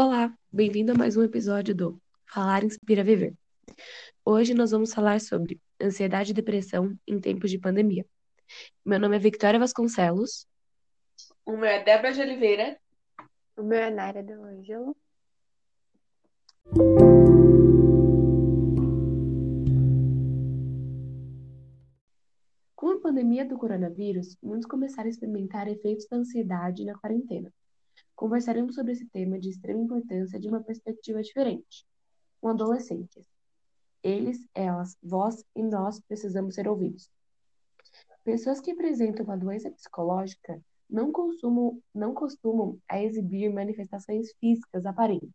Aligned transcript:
Olá, 0.00 0.32
bem-vindo 0.52 0.92
a 0.92 0.94
mais 0.94 1.16
um 1.16 1.24
episódio 1.24 1.74
do 1.74 2.00
Falar 2.24 2.62
Inspira 2.62 3.02
Viver. 3.02 3.34
Hoje 4.24 4.54
nós 4.54 4.70
vamos 4.70 4.94
falar 4.94 5.20
sobre 5.20 5.60
ansiedade 5.82 6.30
e 6.30 6.34
depressão 6.34 6.96
em 7.04 7.18
tempos 7.18 7.50
de 7.50 7.58
pandemia. 7.58 8.06
Meu 8.86 9.00
nome 9.00 9.16
é 9.16 9.18
Victoria 9.18 9.58
Vasconcelos. 9.58 10.46
O 11.44 11.56
meu 11.56 11.64
é 11.64 11.82
Débora 11.82 12.12
de 12.12 12.20
Oliveira. 12.20 12.78
O 13.56 13.64
meu 13.64 13.76
é 13.76 13.90
Naira 13.90 14.22
de 14.22 14.34
Ângelo. 14.34 14.96
Com 22.76 22.90
a 22.92 23.00
pandemia 23.00 23.44
do 23.44 23.58
coronavírus, 23.58 24.36
muitos 24.40 24.68
começaram 24.68 25.08
a 25.08 25.10
experimentar 25.10 25.66
efeitos 25.66 26.06
da 26.08 26.18
ansiedade 26.18 26.84
na 26.84 26.96
quarentena. 26.96 27.52
Conversaremos 28.18 28.74
sobre 28.74 28.90
esse 28.90 29.06
tema 29.06 29.38
de 29.38 29.48
extrema 29.48 29.80
importância 29.80 30.40
de 30.40 30.48
uma 30.48 30.60
perspectiva 30.60 31.22
diferente, 31.22 31.86
com 32.40 32.48
adolescentes. 32.48 33.24
Eles, 34.02 34.44
elas, 34.52 34.98
vós 35.00 35.44
e 35.54 35.62
nós 35.62 36.00
precisamos 36.00 36.56
ser 36.56 36.66
ouvidos. 36.66 37.08
Pessoas 38.24 38.60
que 38.60 38.72
apresentam 38.72 39.24
uma 39.24 39.36
doença 39.36 39.70
psicológica 39.70 40.60
não 40.90 41.12
costumam, 41.12 41.80
não 41.94 42.12
costumam 42.12 42.76
a 42.88 43.00
exibir 43.00 43.54
manifestações 43.54 44.32
físicas 44.40 44.84
aparentes, 44.84 45.30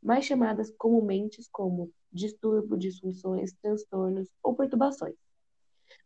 mais 0.00 0.24
chamadas 0.24 0.72
comumente 0.78 1.42
como 1.50 1.90
distúrbio, 2.12 2.78
disfunções, 2.78 3.52
transtornos 3.60 4.28
ou 4.44 4.54
perturbações. 4.54 5.16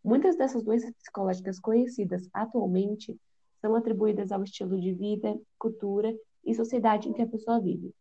Muitas 0.03 0.35
dessas 0.35 0.63
doenças 0.63 0.95
psicológicas 0.95 1.61
conhecidas 1.61 2.27
atualmente 2.33 3.21
são 3.61 3.75
atribuídas 3.75 4.33
ao 4.33 4.43
estilo 4.43 4.81
de 4.81 4.93
vida, 4.93 5.39
cultura 5.59 6.15
e 6.45 6.55
sociedade 6.55 7.09
em 7.09 7.13
que 7.13 7.23
a 7.23 7.27
pessoa 7.27 7.61
vive. 7.61 7.95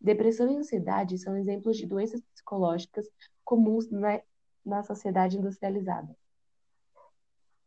Depressão 0.00 0.50
e 0.50 0.56
ansiedade 0.56 1.18
são 1.18 1.36
exemplos 1.36 1.76
de 1.76 1.86
doenças 1.86 2.20
psicológicas 2.20 3.08
comuns 3.44 3.90
na, 3.90 4.20
na 4.64 4.82
sociedade 4.82 5.38
industrializada. 5.38 6.14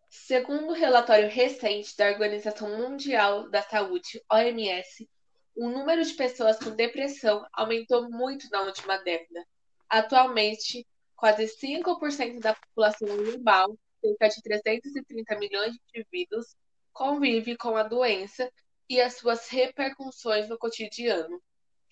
Segundo 0.09 0.67
um 0.67 0.73
relatório 0.73 1.30
recente 1.30 1.95
da 1.95 2.09
Organização 2.09 2.77
Mundial 2.77 3.49
da 3.49 3.61
Saúde, 3.61 4.23
OMS, 4.31 5.08
o 5.55 5.69
número 5.69 6.03
de 6.03 6.14
pessoas 6.14 6.58
com 6.58 6.75
depressão 6.75 7.45
aumentou 7.53 8.09
muito 8.09 8.49
na 8.49 8.61
última 8.64 8.97
década. 8.97 9.45
Atualmente, 9.88 10.88
quase 11.16 11.45
5% 11.47 12.39
da 12.39 12.55
população 12.55 13.08
global, 13.17 13.77
cerca 14.02 14.30
de 14.30 14.41
330 14.41 15.38
milhões 15.38 15.73
de 15.73 15.80
indivíduos, 15.99 16.55
convive 16.94 17.58
com 17.58 17.76
a 17.76 17.84
doença 17.84 18.52
e 18.90 19.00
as 19.00 19.16
suas 19.16 19.48
repercussões 19.50 20.50
no 20.50 20.58
cotidiano. 20.58 21.42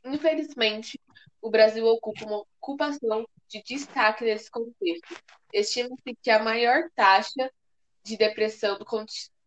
Infelizmente, 0.04 1.00
o 1.42 1.50
Brasil 1.50 1.86
ocupa 1.86 2.26
uma 2.26 2.44
ocupação 2.60 3.28
de 3.48 3.62
destaque 3.64 4.24
nesse 4.24 4.50
contexto. 4.50 5.16
Estima-se 5.54 6.16
que 6.22 6.30
a 6.30 6.40
maior 6.40 6.90
taxa 6.96 7.52
de 8.04 8.18
depressão 8.18 8.78
do, 8.78 8.86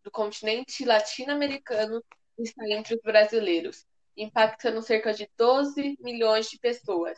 do 0.03 0.11
continente 0.11 0.85
latino-americano 0.85 2.03
está 2.37 2.67
entre 2.69 2.95
os 2.95 3.01
brasileiros, 3.01 3.85
impactando 4.15 4.81
cerca 4.81 5.13
de 5.13 5.29
12 5.37 5.97
milhões 5.99 6.49
de 6.49 6.57
pessoas. 6.57 7.17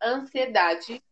A 0.00 0.10
ansiedade, 0.10 1.02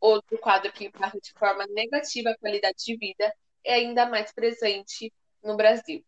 outro 0.00 0.38
quadro 0.38 0.72
que 0.72 0.86
impacta 0.86 1.20
de 1.20 1.32
forma 1.32 1.66
negativa 1.68 2.30
a 2.30 2.38
qualidade 2.38 2.78
de 2.84 2.96
vida, 2.96 3.32
é 3.64 3.74
ainda 3.74 4.06
mais 4.06 4.32
presente 4.32 5.12
no 5.42 5.56
Brasil. 5.56 6.04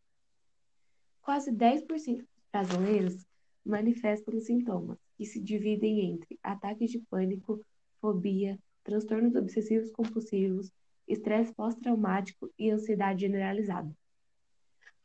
Quase 1.31 1.53
10% 1.53 1.87
dos 2.17 2.27
brasileiros 2.51 3.25
manifestam 3.65 4.41
sintomas, 4.41 4.99
que 5.17 5.25
se 5.25 5.39
dividem 5.39 6.01
entre 6.11 6.37
ataques 6.43 6.91
de 6.91 6.99
pânico, 7.09 7.65
fobia, 8.01 8.59
transtornos 8.83 9.37
obsessivos 9.37 9.93
compulsivos, 9.93 10.73
estresse 11.07 11.55
pós-traumático 11.55 12.51
e 12.59 12.69
ansiedade 12.69 13.21
generalizada. 13.21 13.97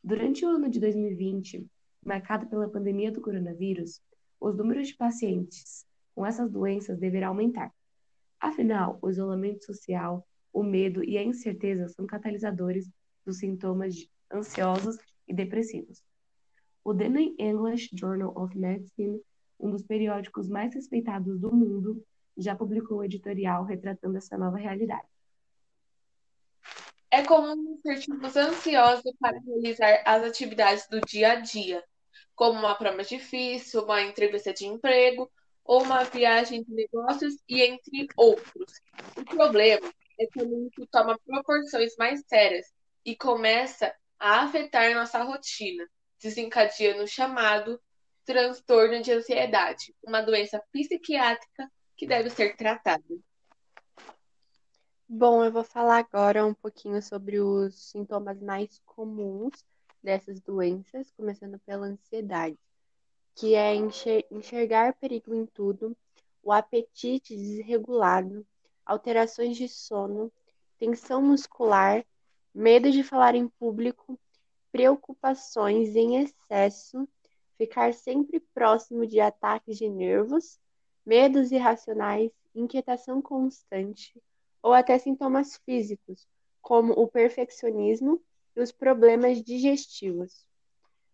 Durante 0.02 0.44
o 0.44 0.48
ano 0.48 0.68
de 0.68 0.80
2020, 0.80 1.64
marcado 2.04 2.48
pela 2.48 2.68
pandemia 2.68 3.12
do 3.12 3.20
coronavírus, 3.20 4.02
os 4.40 4.56
números 4.56 4.88
de 4.88 4.96
pacientes 4.96 5.86
com 6.12 6.26
essas 6.26 6.50
doenças 6.50 6.98
deverá 6.98 7.28
aumentar. 7.28 7.72
Afinal, 8.40 8.98
o 9.00 9.08
isolamento 9.08 9.64
social, 9.64 10.26
o 10.52 10.64
medo 10.64 11.04
e 11.04 11.16
a 11.16 11.22
incerteza 11.22 11.88
são 11.88 12.04
catalisadores 12.04 12.90
dos 13.24 13.38
sintomas 13.38 13.94
ansiosos 14.34 14.98
e 15.28 15.32
depressivos. 15.32 16.02
O 16.86 16.94
The 16.94 17.08
New 17.08 17.34
English 17.36 17.90
Journal 17.92 18.32
of 18.36 18.56
Medicine, 18.56 19.20
um 19.58 19.72
dos 19.72 19.82
periódicos 19.82 20.48
mais 20.48 20.72
respeitados 20.72 21.40
do 21.40 21.52
mundo, 21.52 22.00
já 22.38 22.54
publicou 22.54 22.98
um 22.98 23.02
editorial 23.02 23.64
retratando 23.64 24.16
essa 24.16 24.38
nova 24.38 24.56
realidade. 24.56 25.08
É 27.10 27.24
comum 27.24 27.56
nos 27.56 27.80
sentirmos 27.80 28.36
ansiosos 28.36 29.12
para 29.18 29.36
realizar 29.40 30.00
as 30.06 30.22
atividades 30.22 30.86
do 30.88 31.00
dia 31.00 31.32
a 31.32 31.34
dia, 31.40 31.82
como 32.36 32.56
uma 32.56 32.76
prova 32.76 33.02
difícil, 33.02 33.82
uma 33.82 34.02
entrevista 34.02 34.54
de 34.54 34.66
emprego 34.66 35.28
ou 35.64 35.82
uma 35.82 36.04
viagem 36.04 36.62
de 36.62 36.72
negócios 36.72 37.34
e 37.48 37.62
entre 37.62 38.06
outros. 38.16 38.80
O 39.16 39.24
problema 39.24 39.92
é 40.20 40.26
quando 40.32 40.68
isso 40.68 40.86
toma 40.92 41.18
proporções 41.18 41.96
mais 41.98 42.22
sérias 42.28 42.72
e 43.04 43.16
começa 43.16 43.92
a 44.20 44.42
afetar 44.42 44.94
nossa 44.94 45.20
rotina, 45.24 45.84
desencadeando 46.20 47.02
o 47.02 47.08
chamado 47.08 47.80
transtorno 48.24 49.00
de 49.00 49.12
ansiedade, 49.12 49.94
uma 50.02 50.20
doença 50.20 50.62
psiquiátrica 50.72 51.70
que 51.96 52.06
deve 52.06 52.28
ser 52.30 52.56
tratada. 52.56 53.04
Bom, 55.08 55.44
eu 55.44 55.52
vou 55.52 55.62
falar 55.62 55.98
agora 55.98 56.44
um 56.44 56.52
pouquinho 56.52 57.00
sobre 57.00 57.40
os 57.40 57.90
sintomas 57.90 58.42
mais 58.42 58.80
comuns 58.84 59.64
dessas 60.02 60.40
doenças, 60.40 61.12
começando 61.12 61.58
pela 61.60 61.86
ansiedade, 61.86 62.58
que 63.34 63.54
é 63.54 63.74
enxergar 63.74 64.94
perigo 64.94 65.32
em 65.32 65.46
tudo, 65.46 65.96
o 66.42 66.52
apetite 66.52 67.36
desregulado, 67.36 68.44
alterações 68.84 69.56
de 69.56 69.68
sono, 69.68 70.32
tensão 70.76 71.22
muscular, 71.22 72.04
medo 72.52 72.90
de 72.90 73.02
falar 73.02 73.34
em 73.34 73.48
público, 73.48 74.18
preocupações 74.76 75.96
em 75.96 76.22
excesso, 76.22 77.08
ficar 77.56 77.94
sempre 77.94 78.40
próximo 78.52 79.06
de 79.06 79.18
ataques 79.18 79.78
de 79.78 79.88
nervos, 79.88 80.60
medos 81.04 81.50
irracionais, 81.50 82.30
inquietação 82.54 83.22
constante 83.22 84.12
ou 84.62 84.74
até 84.74 84.98
sintomas 84.98 85.56
físicos, 85.64 86.28
como 86.60 86.92
o 86.92 87.08
perfeccionismo 87.08 88.20
e 88.54 88.60
os 88.60 88.70
problemas 88.70 89.42
digestivos. 89.42 90.46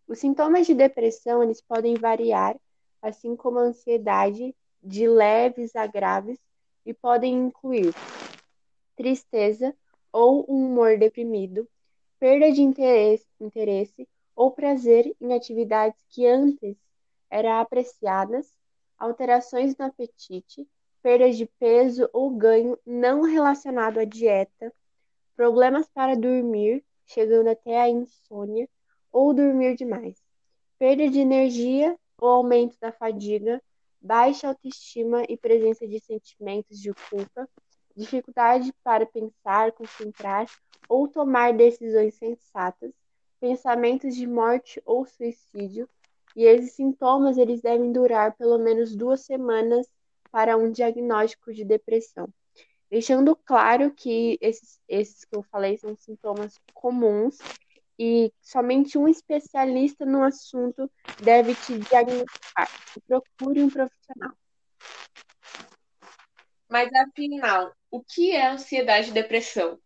Os 0.08 0.18
sintomas 0.18 0.66
de 0.66 0.74
depressão 0.74 1.40
eles 1.40 1.60
podem 1.60 1.94
variar, 1.94 2.56
assim 3.00 3.36
como 3.36 3.60
a 3.60 3.62
ansiedade, 3.62 4.56
de 4.82 5.06
leves 5.06 5.76
a 5.76 5.86
graves, 5.86 6.40
e 6.84 6.92
podem 6.92 7.32
incluir 7.34 7.94
tristeza 8.96 9.72
ou 10.12 10.44
um 10.48 10.66
humor 10.66 10.98
deprimido, 10.98 11.68
perda 12.22 12.52
de 12.52 12.62
interesse, 12.62 13.26
interesse 13.40 14.08
ou 14.36 14.52
prazer 14.52 15.12
em 15.20 15.34
atividades 15.34 16.00
que 16.08 16.24
antes 16.24 16.76
eram 17.28 17.54
apreciadas, 17.54 18.54
alterações 18.96 19.76
no 19.76 19.86
apetite, 19.86 20.64
perda 21.02 21.32
de 21.32 21.46
peso 21.58 22.08
ou 22.12 22.30
ganho 22.30 22.78
não 22.86 23.22
relacionado 23.22 23.98
à 23.98 24.04
dieta, 24.04 24.72
problemas 25.34 25.88
para 25.88 26.14
dormir, 26.14 26.84
chegando 27.06 27.48
até 27.48 27.80
a 27.80 27.88
insônia 27.88 28.68
ou 29.10 29.34
dormir 29.34 29.74
demais, 29.74 30.16
perda 30.78 31.08
de 31.08 31.18
energia 31.18 31.98
ou 32.20 32.28
aumento 32.28 32.76
da 32.80 32.92
fadiga, 32.92 33.60
baixa 34.00 34.46
autoestima 34.46 35.24
e 35.28 35.36
presença 35.36 35.88
de 35.88 35.98
sentimentos 35.98 36.78
de 36.78 36.94
culpa, 37.10 37.48
dificuldade 37.96 38.72
para 38.82 39.06
pensar, 39.06 39.72
concentrar 39.72 40.46
ou 40.88 41.08
tomar 41.08 41.52
decisões 41.52 42.14
sensatas, 42.14 42.92
pensamentos 43.40 44.14
de 44.14 44.26
morte 44.26 44.80
ou 44.84 45.06
suicídio, 45.06 45.88
e 46.34 46.44
esses 46.44 46.72
sintomas 46.72 47.36
eles 47.36 47.60
devem 47.60 47.92
durar 47.92 48.34
pelo 48.36 48.58
menos 48.58 48.94
duas 48.96 49.20
semanas 49.20 49.86
para 50.30 50.56
um 50.56 50.70
diagnóstico 50.70 51.52
de 51.52 51.64
depressão. 51.64 52.28
Deixando 52.90 53.34
claro 53.34 53.90
que 53.90 54.38
esses, 54.40 54.78
esses 54.88 55.24
que 55.24 55.34
eu 55.34 55.42
falei 55.42 55.78
são 55.78 55.96
sintomas 55.96 56.58
comuns 56.74 57.38
e 57.98 58.32
somente 58.40 58.98
um 58.98 59.08
especialista 59.08 60.04
no 60.04 60.22
assunto 60.22 60.90
deve 61.22 61.54
te 61.54 61.78
diagnosticar. 61.78 62.68
Procure 63.06 63.62
um 63.62 63.70
profissional. 63.70 64.32
Mas 66.72 66.90
afinal, 66.94 67.70
o 67.90 68.02
que 68.02 68.30
é 68.30 68.46
ansiedade 68.46 69.10
e 69.10 69.12
depressão? 69.12 69.78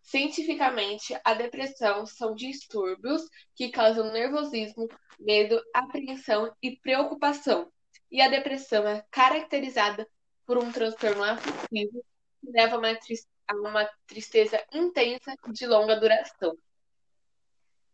Cientificamente, 0.00 1.18
a 1.24 1.34
depressão 1.34 2.06
são 2.06 2.32
distúrbios 2.32 3.22
que 3.56 3.72
causam 3.72 4.12
nervosismo, 4.12 4.86
medo, 5.18 5.60
apreensão 5.74 6.54
e 6.62 6.76
preocupação. 6.76 7.68
e 8.08 8.22
a 8.22 8.28
depressão 8.28 8.86
é 8.86 9.04
caracterizada 9.10 10.08
por 10.46 10.58
um 10.58 10.70
transtorno 10.70 11.24
afetivo 11.24 12.04
que 12.40 12.50
leva 12.52 12.76
a 12.76 13.54
uma, 13.56 13.90
tristeza 14.06 14.64
intensa 14.72 15.34
de 15.52 15.66
longa 15.66 15.98
duração. 15.98 16.56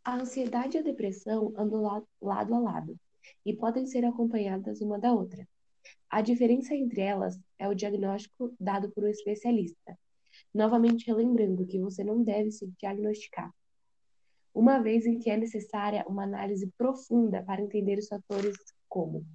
A 0.04 0.16
ansiedade 0.16 0.76
e 0.76 0.80
a 0.80 0.82
depressão 0.82 1.54
andam 1.56 2.06
lado 2.20 2.54
a 2.54 2.58
lado 2.58 3.00
e 3.42 3.56
podem 3.56 3.86
ser 3.86 4.04
acompanhadas 4.04 4.82
uma 4.82 4.98
da 4.98 5.14
outra. 5.14 5.48
A 6.10 6.20
diferença 6.20 6.74
entre 6.74 7.00
elas 7.00 7.38
é 7.58 7.68
o 7.68 7.74
diagnóstico 7.74 8.54
dado 8.58 8.90
por 8.90 9.04
um 9.04 9.08
especialista, 9.08 9.98
novamente 10.52 11.06
relembrando 11.06 11.66
que 11.66 11.80
você 11.80 12.04
não 12.04 12.22
deve 12.22 12.50
se 12.50 12.72
diagnosticar, 12.78 13.52
uma 14.54 14.78
vez 14.78 15.04
em 15.06 15.18
que 15.18 15.28
é 15.28 15.36
necessária 15.36 16.04
uma 16.06 16.22
análise 16.22 16.70
profunda 16.78 17.42
para 17.42 17.60
entender 17.60 17.98
os 17.98 18.06
fatores 18.06 18.56
como 18.88 19.26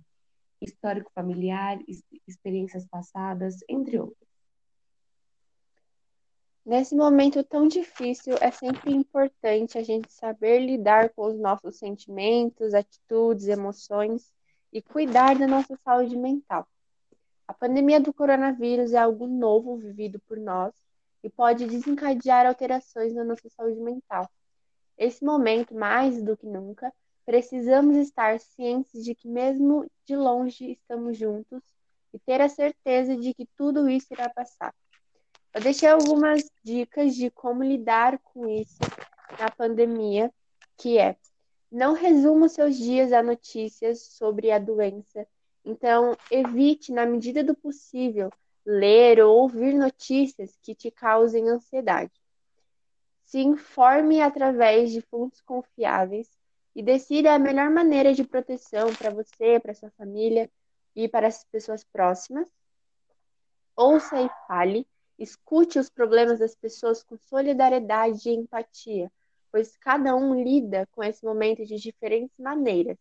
histórico 0.62 1.12
familiar, 1.13 1.78
experiências 2.28 2.88
passadas, 2.88 3.57
entre 3.68 4.00
outros. 4.00 4.30
Nesse 6.66 6.96
momento 6.96 7.44
tão 7.44 7.68
difícil, 7.68 8.36
é 8.40 8.51
sempre 8.51 8.94
importante 8.94 9.78
a 9.78 9.84
gente 9.84 10.12
saber 10.13 10.60
lidar 10.60 11.10
com 11.10 11.25
os 11.25 11.40
nossos 11.40 11.78
sentimentos, 11.78 12.74
atitudes, 12.74 13.48
emoções 13.48 14.31
e 14.71 14.81
cuidar 14.81 15.38
da 15.38 15.48
nossa 15.48 15.75
saúde 15.83 16.16
mental. 16.16 16.68
A 17.48 17.54
pandemia 17.54 18.00
do 18.00 18.13
coronavírus 18.13 18.94
é 18.94 18.98
algo 18.98 19.25
novo 19.27 19.75
vivido 19.75 20.19
por 20.27 20.38
nós 20.38 20.74
e 21.24 21.30
pode 21.30 21.66
desencadear 21.66 22.45
alterações 22.45 23.13
na 23.13 23.24
nossa 23.24 23.50
saúde 23.50 23.80
mental. 23.80 24.30
Esse 24.98 25.24
momento, 25.24 25.74
mais 25.74 26.21
do 26.21 26.38
que 26.38 26.45
nunca, 26.45 26.94
precisamos 27.25 27.95
estar 27.98 28.39
cientes 28.39 29.04
de 29.04 29.16
que, 29.16 29.27
mesmo 29.27 29.89
de 30.06 30.16
longe, 30.16 30.72
estamos 30.72 31.18
juntos 31.18 31.62
e 32.13 32.19
ter 32.19 32.42
a 32.42 32.50
certeza 32.50 33.15
de 33.15 33.33
que 33.33 33.48
tudo 33.57 33.89
isso 33.89 34.07
irá 34.12 34.30
passar. 34.30 34.74
Eu 35.54 35.62
deixei 35.62 35.89
algumas 35.89 36.44
dicas 36.63 37.15
de 37.15 37.31
como 37.31 37.63
lidar 37.63 38.19
com 38.19 38.48
isso 38.48 38.80
na 39.39 39.50
pandemia, 39.50 40.31
que 40.77 40.98
é 40.98 41.15
não 41.71 41.94
resuma 41.94 42.50
seus 42.50 42.75
dias 42.77 43.12
a 43.12 43.21
notícias 43.21 44.01
sobre 44.01 44.51
a 44.51 44.60
doença. 44.60 45.27
Então, 45.63 46.18
evite, 46.31 46.92
na 46.92 47.06
medida 47.06 47.44
do 47.44 47.56
possível, 47.56 48.31
ler 48.66 49.19
ou 49.21 49.42
ouvir 49.42 49.74
notícias 49.74 50.57
que 50.62 50.74
te 50.74 50.89
causem 50.89 51.50
ansiedade. 51.50 52.12
Se 53.24 53.39
informe 53.39 54.21
através 54.21 54.92
de 54.92 55.01
fontes 55.01 55.42
confiáveis 55.42 56.30
e 56.75 56.81
decida 56.81 57.33
a 57.33 57.39
melhor 57.39 57.69
maneira 57.69 58.13
de 58.13 58.24
proteção 58.24 58.94
para 58.95 59.12
você, 59.12 59.60
para 59.60 59.74
sua 59.74 59.92
família 59.92 60.50
e 60.95 61.07
para 61.07 61.27
as 61.27 61.44
pessoas 61.44 61.83
próximas. 61.83 62.50
Ouça 63.75 64.19
e 64.22 64.30
fale 64.48 64.88
Escute 65.19 65.77
os 65.77 65.89
problemas 65.89 66.39
das 66.39 66.56
pessoas 66.56 67.04
com 67.04 67.18
solidariedade 67.18 68.30
e 68.30 68.33
empatia, 68.33 69.12
pois 69.51 69.75
cada 69.78 70.16
um 70.16 70.42
lida 70.42 70.88
com 70.92 71.04
esse 71.04 71.24
momento 71.24 71.66
de 71.66 71.78
diferentes 71.78 72.38
maneiras. 72.38 72.98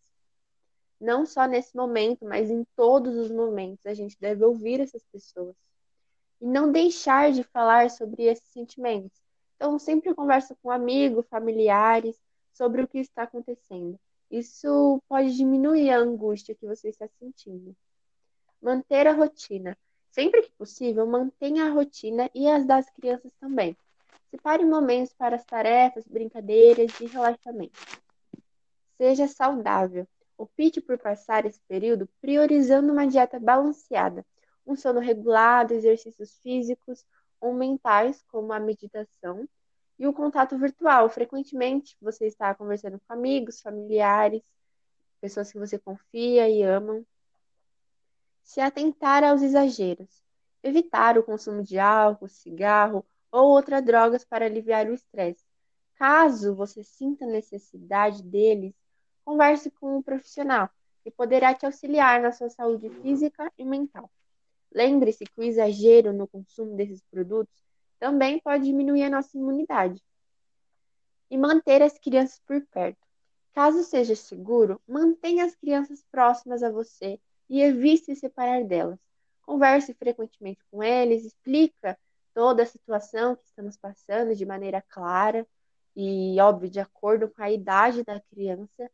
Não 1.00 1.24
só 1.24 1.46
nesse 1.46 1.76
momento, 1.76 2.24
mas 2.24 2.50
em 2.50 2.64
todos 2.74 3.16
os 3.16 3.30
momentos, 3.30 3.86
a 3.86 3.94
gente 3.94 4.16
deve 4.20 4.44
ouvir 4.44 4.80
essas 4.80 5.04
pessoas. 5.04 5.54
E 6.40 6.46
não 6.46 6.72
deixar 6.72 7.32
de 7.32 7.42
falar 7.44 7.90
sobre 7.90 8.24
esses 8.24 8.48
sentimentos. 8.48 9.20
Então, 9.56 9.78
sempre 9.78 10.14
conversa 10.14 10.56
com 10.62 10.70
amigos, 10.70 11.26
familiares, 11.28 12.16
sobre 12.52 12.82
o 12.82 12.88
que 12.88 12.98
está 12.98 13.24
acontecendo. 13.24 13.98
Isso 14.30 15.02
pode 15.08 15.36
diminuir 15.36 15.90
a 15.90 15.98
angústia 15.98 16.54
que 16.54 16.66
você 16.66 16.88
está 16.88 17.08
sentindo. 17.18 17.74
Manter 18.60 19.06
a 19.06 19.12
rotina. 19.12 19.76
Sempre 20.10 20.42
que 20.42 20.52
possível, 20.52 21.06
mantenha 21.06 21.66
a 21.66 21.70
rotina 21.70 22.30
e 22.34 22.48
as 22.48 22.66
das 22.66 22.90
crianças 22.90 23.32
também. 23.40 23.76
Separe 24.30 24.64
momentos 24.64 25.12
para 25.14 25.36
as 25.36 25.44
tarefas, 25.44 26.06
brincadeiras 26.06 27.00
e 27.00 27.06
relaxamento. 27.06 27.78
Seja 28.96 29.26
saudável. 29.26 30.06
Opte 30.36 30.80
por 30.80 30.98
passar 30.98 31.46
esse 31.46 31.60
período 31.66 32.08
priorizando 32.20 32.92
uma 32.92 33.06
dieta 33.06 33.40
balanceada, 33.40 34.24
um 34.66 34.76
sono 34.76 35.00
regulado, 35.00 35.74
exercícios 35.74 36.38
físicos 36.42 37.04
ou 37.40 37.54
mentais, 37.54 38.22
como 38.28 38.52
a 38.52 38.60
meditação, 38.60 39.48
e 39.98 40.06
o 40.06 40.12
contato 40.12 40.56
virtual. 40.58 41.08
Frequentemente 41.08 41.96
você 42.00 42.26
está 42.26 42.54
conversando 42.54 43.00
com 43.00 43.12
amigos, 43.12 43.60
familiares, 43.60 44.42
pessoas 45.20 45.50
que 45.50 45.58
você 45.58 45.78
confia 45.78 46.48
e 46.48 46.62
amam 46.62 47.04
se 48.42 48.60
atentar 48.60 49.24
aos 49.24 49.42
exageros, 49.42 50.22
evitar 50.62 51.18
o 51.18 51.22
consumo 51.22 51.62
de 51.62 51.78
álcool, 51.78 52.28
cigarro 52.28 53.04
ou 53.30 53.50
outras 53.50 53.84
drogas 53.84 54.24
para 54.24 54.46
aliviar 54.46 54.88
o 54.88 54.94
estresse. 54.94 55.44
Caso 55.96 56.54
você 56.54 56.82
sinta 56.84 57.26
necessidade 57.26 58.22
deles, 58.22 58.74
converse 59.24 59.70
com 59.70 59.98
um 59.98 60.02
profissional 60.02 60.70
que 61.02 61.10
poderá 61.10 61.54
te 61.54 61.66
auxiliar 61.66 62.20
na 62.20 62.32
sua 62.32 62.48
saúde 62.50 62.88
física 63.02 63.52
e 63.58 63.64
mental. 63.64 64.10
Lembre-se 64.72 65.24
que 65.24 65.40
o 65.40 65.42
exagero 65.42 66.12
no 66.12 66.28
consumo 66.28 66.76
desses 66.76 67.02
produtos 67.10 67.54
também 67.98 68.38
pode 68.38 68.64
diminuir 68.64 69.04
a 69.04 69.10
nossa 69.10 69.36
imunidade. 69.36 70.02
E 71.30 71.36
manter 71.36 71.82
as 71.82 71.98
crianças 71.98 72.40
por 72.46 72.60
perto. 72.66 73.06
Caso 73.52 73.82
seja 73.82 74.14
seguro, 74.14 74.80
mantenha 74.86 75.44
as 75.44 75.56
crianças 75.56 76.04
próximas 76.10 76.62
a 76.62 76.70
você 76.70 77.20
e 77.50 77.60
evite 77.60 78.04
se 78.04 78.16
separar 78.16 78.64
delas. 78.64 78.98
Converse 79.42 79.92
frequentemente 79.94 80.60
com 80.70 80.82
eles, 80.82 81.24
explica 81.24 81.98
toda 82.38 82.62
a 82.62 82.66
situação 82.66 83.34
que 83.34 83.46
estamos 83.46 83.76
passando 83.76 84.32
de 84.32 84.46
maneira 84.46 84.80
clara 84.80 85.44
e, 85.96 86.40
óbvio, 86.40 86.70
de 86.70 86.78
acordo 86.78 87.28
com 87.28 87.42
a 87.42 87.50
idade 87.50 88.04
da 88.04 88.20
criança, 88.20 88.88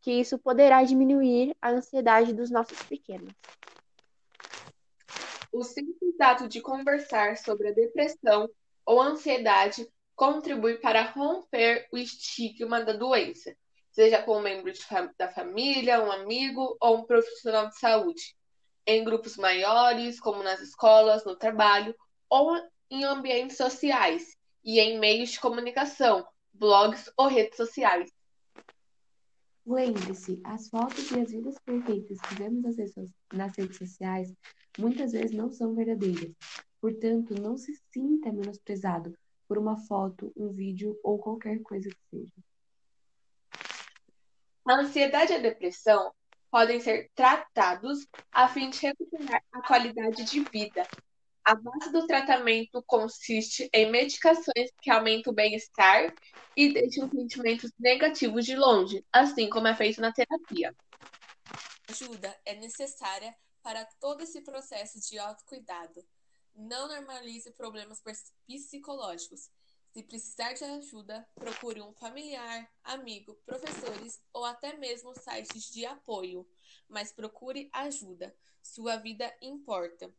que 0.00 0.10
isso 0.10 0.38
poderá 0.38 0.82
diminuir 0.82 1.54
a 1.60 1.68
ansiedade 1.68 2.32
dos 2.32 2.50
nossos 2.50 2.82
pequenos. 2.84 3.30
O 5.52 5.62
simples 5.62 6.18
ato 6.18 6.48
de 6.48 6.62
conversar 6.62 7.36
sobre 7.36 7.68
a 7.68 7.72
depressão 7.72 8.48
ou 8.86 9.02
ansiedade 9.02 9.86
contribui 10.16 10.78
para 10.78 11.10
romper 11.10 11.86
o 11.92 11.98
estigma 11.98 12.82
da 12.82 12.94
doença 12.94 13.54
seja 13.90 14.22
com 14.22 14.38
um 14.38 14.42
membro 14.42 14.74
fam 14.74 15.12
da 15.18 15.28
família, 15.28 16.02
um 16.02 16.10
amigo 16.10 16.74
ou 16.80 17.00
um 17.00 17.04
profissional 17.04 17.68
de 17.68 17.78
saúde, 17.78 18.34
em 18.86 19.04
grupos 19.04 19.36
maiores, 19.36 20.18
como 20.18 20.42
nas 20.42 20.60
escolas, 20.60 21.26
no 21.26 21.36
trabalho 21.36 21.94
ou 22.30 22.56
em 22.90 23.04
ambientes 23.04 23.56
sociais 23.56 24.36
e 24.64 24.80
em 24.80 24.98
meios 24.98 25.30
de 25.30 25.40
comunicação, 25.40 26.26
blogs 26.52 27.10
ou 27.16 27.26
redes 27.26 27.56
sociais. 27.56 28.10
Lembre-se, 29.66 30.40
as 30.44 30.68
fotos 30.68 31.10
e 31.10 31.20
as 31.20 31.30
vidas 31.30 31.58
perfeitas 31.58 32.18
que 32.20 32.34
vemos 32.36 32.62
nas 33.32 33.56
redes 33.56 33.76
sociais 33.76 34.32
muitas 34.78 35.12
vezes 35.12 35.32
não 35.32 35.50
são 35.50 35.74
verdadeiras. 35.74 36.32
Portanto, 36.80 37.34
não 37.40 37.56
se 37.56 37.74
sinta 37.92 38.32
menosprezado 38.32 39.16
por 39.46 39.58
uma 39.58 39.76
foto, 39.86 40.32
um 40.36 40.52
vídeo 40.52 40.98
ou 41.02 41.18
qualquer 41.18 41.60
coisa 41.62 41.88
que 41.90 41.98
seja. 42.10 42.32
A 44.66 44.80
ansiedade 44.80 45.32
e 45.32 45.36
a 45.36 45.40
depressão 45.40 46.12
podem 46.50 46.80
ser 46.80 47.10
tratados 47.14 48.06
a 48.30 48.48
fim 48.48 48.70
de 48.70 48.78
recuperar 48.86 49.42
a 49.52 49.62
qualidade 49.66 50.24
de 50.24 50.40
vida. 50.44 50.86
A 51.48 51.54
base 51.54 51.90
do 51.90 52.06
tratamento 52.06 52.82
consiste 52.82 53.70
em 53.72 53.90
medicações 53.90 54.70
que 54.82 54.90
aumentam 54.90 55.32
o 55.32 55.34
bem-estar 55.34 56.14
e 56.54 56.74
deixam 56.74 57.08
sentimentos 57.08 57.70
negativos 57.78 58.44
de 58.44 58.54
longe, 58.54 59.02
assim 59.10 59.48
como 59.48 59.66
é 59.66 59.74
feito 59.74 59.98
na 59.98 60.12
terapia. 60.12 60.76
Ajuda 61.88 62.38
é 62.44 62.54
necessária 62.56 63.34
para 63.62 63.86
todo 63.98 64.22
esse 64.22 64.42
processo 64.42 65.00
de 65.00 65.18
autocuidado. 65.18 66.04
Não 66.54 66.86
normalize 66.86 67.50
problemas 67.52 68.02
psicológicos 68.46 69.48
se 69.90 70.02
precisar 70.02 70.52
de 70.52 70.64
ajuda, 70.64 71.26
procure 71.34 71.80
um 71.80 71.94
familiar, 71.94 72.70
amigo, 72.84 73.34
professores 73.46 74.20
ou 74.34 74.44
até 74.44 74.76
mesmo 74.76 75.14
sites 75.14 75.72
de 75.72 75.86
apoio, 75.86 76.46
mas 76.86 77.10
procure 77.10 77.70
ajuda. 77.72 78.36
Sua 78.62 78.96
vida 78.96 79.34
importa. 79.40 80.12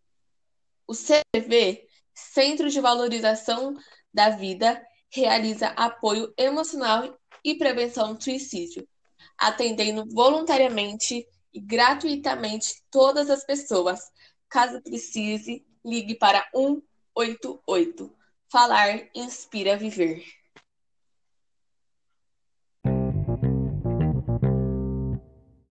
O 0.90 0.94
CV, 0.96 1.88
Centro 2.16 2.68
de 2.68 2.82
Valorização 2.82 3.76
da 4.12 4.32
Vida, 4.32 4.84
realiza 5.14 5.68
apoio 5.68 6.34
emocional 6.36 7.16
e 7.46 7.54
prevenção 7.60 8.16
do 8.16 8.24
suicídio, 8.24 8.88
atendendo 9.38 10.04
voluntariamente 10.12 11.28
e 11.54 11.62
gratuitamente 11.62 12.82
todas 12.90 13.30
as 13.30 13.46
pessoas. 13.46 14.00
Caso 14.50 14.82
precise, 14.82 15.64
ligue 15.86 16.16
para 16.16 16.50
188. 16.56 18.12
Falar 18.52 19.10
inspira 19.14 19.78
viver. 19.78 20.39